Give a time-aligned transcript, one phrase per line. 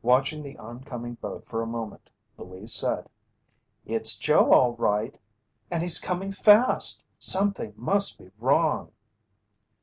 [0.00, 3.06] Watching the oncoming boat for a moment, Louise said:
[3.84, 5.18] "It's Joe all right,
[5.70, 7.04] and he's coming fast.
[7.18, 8.92] Something must be wrong."